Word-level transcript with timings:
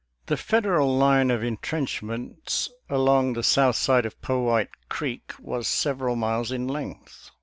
The 0.25 0.35
Federal 0.35 0.97
line 0.97 1.29
of 1.29 1.43
intrenchments 1.43 2.71
along 2.89 3.33
the 3.33 3.43
south 3.43 3.75
side 3.75 4.03
of 4.03 4.19
Powhite 4.19 4.71
Creek 4.89 5.33
was 5.39 5.67
several 5.67 6.15
miles 6.15 6.51
in 6.51 6.67
length. 6.67 7.29